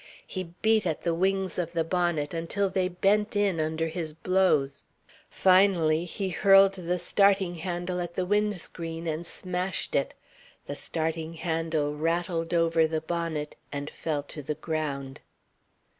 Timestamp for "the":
1.03-1.13, 1.73-1.83, 6.73-6.97, 8.15-8.25, 10.65-10.73, 12.87-13.01, 14.41-14.55